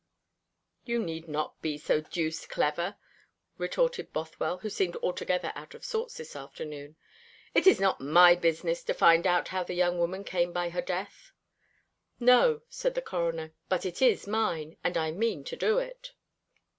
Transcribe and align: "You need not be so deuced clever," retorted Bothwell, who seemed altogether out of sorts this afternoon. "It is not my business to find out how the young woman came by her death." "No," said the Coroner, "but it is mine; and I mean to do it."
"You 0.83 0.97
need 1.03 1.27
not 1.27 1.61
be 1.61 1.77
so 1.77 2.01
deuced 2.01 2.49
clever," 2.49 2.95
retorted 3.59 4.11
Bothwell, 4.11 4.57
who 4.57 4.69
seemed 4.71 4.95
altogether 4.95 5.51
out 5.53 5.75
of 5.75 5.85
sorts 5.85 6.17
this 6.17 6.35
afternoon. 6.35 6.95
"It 7.53 7.67
is 7.67 7.79
not 7.79 8.01
my 8.01 8.33
business 8.33 8.81
to 8.85 8.95
find 8.95 9.27
out 9.27 9.49
how 9.49 9.63
the 9.63 9.75
young 9.75 9.99
woman 9.99 10.23
came 10.23 10.53
by 10.53 10.69
her 10.71 10.81
death." 10.81 11.33
"No," 12.19 12.63
said 12.67 12.95
the 12.95 13.01
Coroner, 13.03 13.53
"but 13.69 13.85
it 13.85 14.01
is 14.01 14.25
mine; 14.25 14.75
and 14.83 14.97
I 14.97 15.11
mean 15.11 15.43
to 15.43 15.55
do 15.55 15.77
it." 15.77 16.13